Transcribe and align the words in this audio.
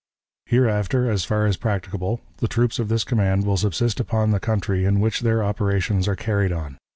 "Hereafter, 0.47 1.07
as 1.11 1.25
far 1.25 1.45
as 1.45 1.57
practicable, 1.57 2.21
the 2.37 2.47
troops 2.47 2.79
of 2.79 2.89
this 2.89 3.03
command 3.03 3.45
will 3.45 3.55
subsist 3.57 3.99
upon 3.99 4.31
the 4.31 4.39
country 4.39 4.83
in 4.83 4.99
which 4.99 5.19
their 5.21 5.43
operations 5.43 6.07
are 6.07 6.15
carried 6.15 6.51
on. 6.51 6.77